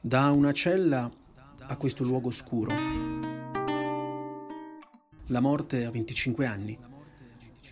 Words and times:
Da 0.00 0.30
una 0.30 0.52
cella 0.52 1.10
a 1.58 1.76
questo 1.76 2.04
luogo 2.04 2.28
oscuro. 2.28 2.72
La 5.26 5.40
morte 5.40 5.84
a 5.84 5.90
25 5.90 6.46
anni. 6.46 6.78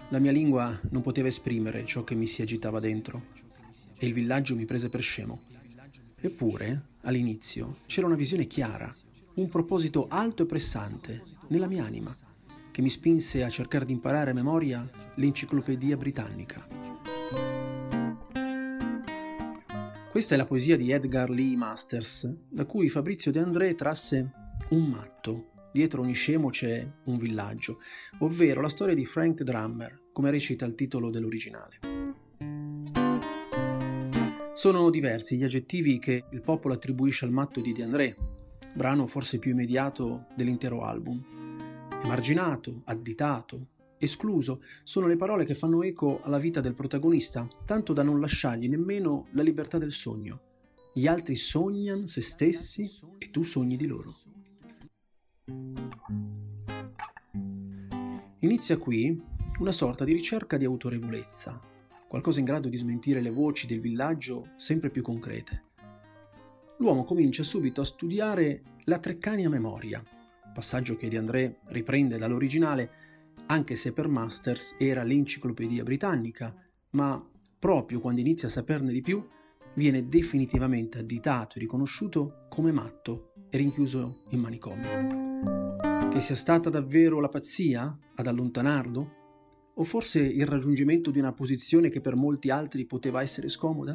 La 0.09 0.19
mia 0.19 0.33
lingua 0.33 0.79
non 0.91 1.03
poteva 1.03 1.29
esprimere 1.29 1.85
ciò 1.87 2.03
che 2.03 2.17
mi 2.17 2.27
si 2.27 2.43
agitava 2.43 2.81
dentro 2.81 3.27
e 3.97 4.07
il 4.07 4.13
villaggio 4.13 4.57
mi 4.57 4.65
prese 4.65 4.89
per 4.89 5.03
scemo. 5.03 5.43
Eppure, 6.21 6.89
all'inizio, 7.03 7.77
c'era 7.87 8.09
una 8.09 8.17
visione 8.17 8.49
chiara, 8.49 8.93
un 9.35 9.49
proposito 9.49 10.09
alto 10.09 10.43
e 10.43 10.47
pressante 10.47 11.23
nella 11.49 11.69
mia 11.69 11.85
anima, 11.85 12.15
che 12.73 12.83
mi 12.83 12.91
spinse 12.91 13.45
a 13.45 13.49
cercare 13.49 13.85
di 13.85 13.93
imparare 13.93 14.33
a 14.33 14.35
memoria 14.35 14.85
l'enciclopedia 15.15 15.97
britannica. 15.97 17.56
Questa 20.17 20.35
è 20.35 20.39
la 20.39 20.47
poesia 20.47 20.79
di 20.79 20.93
Edgar 20.93 21.29
Lee 21.29 21.59
Masters, 21.59 22.27
da 22.49 22.65
cui 22.65 22.89
Fabrizio 22.89 23.31
De 23.31 23.39
André 23.39 23.75
trasse 23.75 24.31
un 24.71 24.85
matto. 24.85 25.49
Dietro 25.75 26.01
ogni 26.01 26.15
scemo 26.15 26.49
c'è 26.49 26.89
un 27.05 27.19
villaggio, 27.19 27.81
ovvero 28.21 28.63
la 28.63 28.71
storia 28.71 28.95
di 28.95 29.05
Frank 29.05 29.43
Drummer, 29.43 30.05
come 30.15 30.31
recita 30.31 30.65
il 30.65 30.75
titolo 30.75 31.11
dell'originale. 31.11 31.79
Sono 34.55 34.89
diversi 34.89 35.37
gli 35.37 35.45
aggettivi 35.45 35.99
che 35.99 36.25
il 36.31 36.41
popolo 36.41 36.73
attribuisce 36.73 37.27
al 37.27 37.31
matto 37.31 37.61
di 37.61 37.75
De 37.75 37.83
André, 37.83 38.17
brano 38.73 39.07
forse 39.07 39.39
più 39.39 39.51
immediato 39.51 40.29
dell'intero 40.35 40.83
album. 40.83 41.23
Emarginato, 42.03 42.81
additato, 42.87 43.67
escluso 44.07 44.63
sono 44.83 45.07
le 45.07 45.17
parole 45.17 45.45
che 45.45 45.55
fanno 45.55 45.83
eco 45.83 46.21
alla 46.23 46.39
vita 46.39 46.61
del 46.61 46.75
protagonista, 46.75 47.49
tanto 47.65 47.93
da 47.93 48.03
non 48.03 48.21
lasciargli 48.21 48.69
nemmeno 48.69 49.27
la 49.33 49.43
libertà 49.43 49.79
del 49.79 49.93
sogno. 49.93 50.41
Gli 50.95 51.07
altri 51.07 51.37
sognano 51.37 52.07
se 52.07 52.23
stessi 52.23 52.91
e 53.19 53.31
tu 53.31 53.43
sogni 53.43 53.77
di 53.77 53.87
loro. 53.87 54.11
Inizia 58.41 58.79
qui 58.79 59.23
una 59.59 59.73
sorta 59.73 60.05
di 60.05 60.13
ricerca 60.13 60.57
di 60.57 60.65
autorevolezza, 60.65 61.61
qualcosa 62.09 62.39
in 62.39 62.45
grado 62.45 62.69
di 62.69 62.77
smentire 62.77 63.21
le 63.21 63.31
voci 63.31 63.67
del 63.67 63.81
villaggio 63.81 64.51
sempre 64.57 64.91
più 64.91 65.03
concrete. 65.03 65.65
L'uomo 66.79 67.05
comincia 67.05 67.43
subito 67.43 67.81
a 67.81 67.85
studiare 67.85 68.63
la 68.85 68.99
Treccania 68.99 69.49
memoria, 69.49 70.03
passaggio 70.55 70.97
che 70.97 71.09
Di 71.09 71.17
André 71.17 71.59
riprende 71.69 72.19
dall'originale 72.19 72.91
anche 73.47 73.77
se 73.77 73.93
per 73.93 74.09
Masters 74.09 74.75
era 74.79 75.03
l'enciclopedia 75.03 75.83
britannica, 75.83 76.55
ma 76.91 77.25
proprio 77.59 78.01
quando 78.01 78.21
inizia 78.21 78.49
a 78.49 78.51
saperne 78.51 78.93
di 78.93 79.03
più, 79.03 79.25
viene 79.75 80.09
definitivamente 80.09 80.99
additato 80.99 81.57
e 81.57 81.61
riconosciuto 81.61 82.47
come 82.49 82.73
matto 82.73 83.31
e 83.51 83.59
rinchiuso 83.59 84.23
in 84.31 84.41
manicomio. 84.41 86.11
Che 86.11 86.21
sia 86.21 86.35
stata 86.35 86.71
davvero 86.71 87.21
la 87.21 87.29
pazzia 87.29 87.97
ad 88.15 88.27
allontanarlo? 88.27 89.15
O 89.75 89.85
forse 89.85 90.21
il 90.21 90.47
raggiungimento 90.47 91.11
di 91.11 91.19
una 91.19 91.33
posizione 91.33 91.91
che 91.91 92.01
per 92.01 92.17
molti 92.17 92.49
altri 92.49 92.87
poteva 92.87 93.21
essere 93.21 93.49
scomoda? 93.49 93.95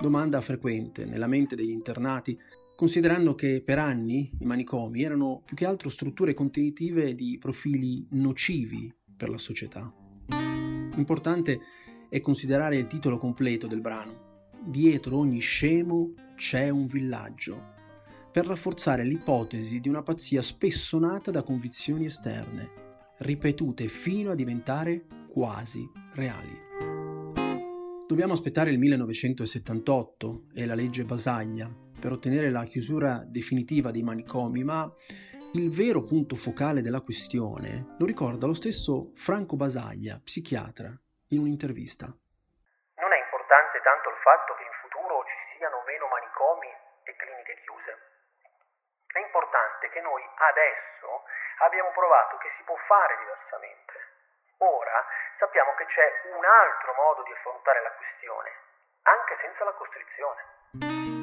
Domanda 0.00 0.40
frequente 0.40 1.04
nella 1.04 1.26
mente 1.26 1.56
degli 1.56 1.70
internati 1.70 2.38
considerando 2.76 3.34
che 3.34 3.62
per 3.64 3.78
anni 3.78 4.30
i 4.38 4.44
manicomi 4.44 5.02
erano 5.02 5.42
più 5.44 5.56
che 5.56 5.66
altro 5.66 5.88
strutture 5.88 6.34
contenitive 6.34 7.14
di 7.14 7.38
profili 7.38 8.06
nocivi 8.10 8.92
per 9.16 9.28
la 9.28 9.38
società. 9.38 9.92
Importante 10.96 11.60
è 12.08 12.20
considerare 12.20 12.76
il 12.76 12.86
titolo 12.86 13.18
completo 13.18 13.66
del 13.66 13.80
brano. 13.80 14.32
Dietro 14.64 15.18
ogni 15.18 15.40
scemo 15.40 16.14
c'è 16.36 16.68
un 16.68 16.86
villaggio, 16.86 17.72
per 18.32 18.46
rafforzare 18.46 19.04
l'ipotesi 19.04 19.78
di 19.78 19.88
una 19.88 20.02
pazzia 20.02 20.42
spesso 20.42 20.98
nata 20.98 21.30
da 21.30 21.42
convinzioni 21.42 22.06
esterne, 22.06 22.68
ripetute 23.18 23.86
fino 23.88 24.32
a 24.32 24.34
diventare 24.34 25.06
quasi 25.28 25.88
reali. 26.14 26.62
Dobbiamo 28.06 28.32
aspettare 28.32 28.70
il 28.70 28.78
1978 28.78 30.46
e 30.52 30.66
la 30.66 30.74
legge 30.74 31.04
Basaglia 31.04 31.70
per 32.04 32.12
ottenere 32.12 32.52
la 32.52 32.68
chiusura 32.68 33.24
definitiva 33.24 33.88
dei 33.88 34.04
manicomi, 34.04 34.60
ma 34.60 34.84
il 35.56 35.72
vero 35.72 36.04
punto 36.04 36.36
focale 36.36 36.84
della 36.84 37.00
questione 37.00 37.96
lo 37.96 38.04
ricorda 38.04 38.44
lo 38.44 38.52
stesso 38.52 39.16
Franco 39.16 39.56
Basaglia, 39.56 40.20
psichiatra, 40.20 40.92
in 41.32 41.40
un'intervista. 41.40 42.04
Non 42.04 43.08
è 43.08 43.18
importante 43.24 43.80
tanto 43.80 44.12
il 44.12 44.20
fatto 44.20 44.52
che 44.52 44.68
in 44.68 44.76
futuro 44.84 45.24
ci 45.24 45.56
siano 45.56 45.80
meno 45.88 46.04
manicomi 46.12 46.68
e 47.08 47.16
cliniche 47.16 47.56
chiuse. 47.64 47.96
È 49.08 49.24
importante 49.24 49.88
che 49.88 50.04
noi 50.04 50.20
adesso 50.52 51.08
abbiamo 51.64 51.88
provato 51.96 52.36
che 52.36 52.52
si 52.60 52.68
può 52.68 52.76
fare 52.84 53.16
diversamente. 53.16 53.96
Ora 54.60 55.00
sappiamo 55.40 55.72
che 55.80 55.88
c'è 55.88 56.04
un 56.36 56.44
altro 56.44 56.92
modo 57.00 57.24
di 57.24 57.32
affrontare 57.32 57.80
la 57.80 57.96
questione, 57.96 58.52
anche 59.08 59.40
senza 59.40 59.64
la 59.64 59.72
costrizione. 59.72 61.13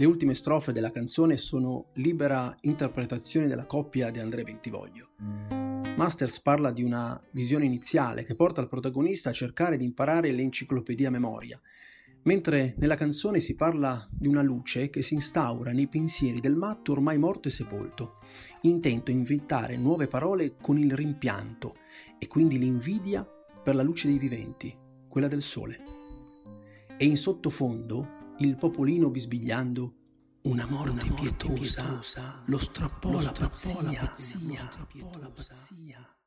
Le 0.00 0.06
ultime 0.06 0.34
strofe 0.34 0.70
della 0.70 0.92
canzone 0.92 1.36
sono 1.36 1.86
libera 1.94 2.54
interpretazione 2.60 3.48
della 3.48 3.64
coppia 3.64 4.12
di 4.12 4.20
André 4.20 4.44
Bentivoglio. 4.44 5.08
Masters 5.96 6.40
parla 6.40 6.70
di 6.70 6.84
una 6.84 7.20
visione 7.32 7.64
iniziale 7.64 8.22
che 8.22 8.36
porta 8.36 8.60
il 8.60 8.68
protagonista 8.68 9.30
a 9.30 9.32
cercare 9.32 9.76
di 9.76 9.82
imparare 9.82 10.30
l'enciclopedia 10.30 11.10
memoria, 11.10 11.60
mentre 12.22 12.76
nella 12.78 12.94
canzone 12.94 13.40
si 13.40 13.56
parla 13.56 14.08
di 14.08 14.28
una 14.28 14.40
luce 14.40 14.88
che 14.88 15.02
si 15.02 15.14
instaura 15.14 15.72
nei 15.72 15.88
pensieri 15.88 16.38
del 16.38 16.54
matto 16.54 16.92
ormai 16.92 17.18
morto 17.18 17.48
e 17.48 17.50
sepolto, 17.50 18.18
intento 18.60 19.10
a 19.10 19.14
inventare 19.14 19.76
nuove 19.76 20.06
parole 20.06 20.54
con 20.60 20.78
il 20.78 20.94
rimpianto 20.94 21.74
e 22.20 22.28
quindi 22.28 22.56
l'invidia 22.56 23.26
per 23.64 23.74
la 23.74 23.82
luce 23.82 24.06
dei 24.06 24.18
viventi, 24.18 24.72
quella 25.08 25.26
del 25.26 25.42
sole. 25.42 25.76
E 26.96 27.04
in 27.04 27.16
sottofondo 27.16 28.17
il 28.40 28.56
popolino 28.56 29.08
bisbigliando 29.08 29.94
una 30.42 30.66
morte, 30.66 30.90
una 30.90 31.02
morte 31.04 31.12
pietosa, 31.12 31.82
pietosa, 31.82 32.42
lo 32.46 32.58
strappò, 32.58 33.10
lo 33.10 33.20
strappò 33.20 33.80
la 33.82 33.92
pazzia, 33.92 34.70
la 35.18 35.30
pazzia. 35.34 36.17